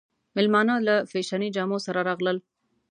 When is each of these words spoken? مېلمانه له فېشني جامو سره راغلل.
مېلمانه 0.35 0.75
له 0.87 0.95
فېشني 1.11 1.49
جامو 1.55 1.77
سره 1.85 1.99
راغلل. 2.09 2.37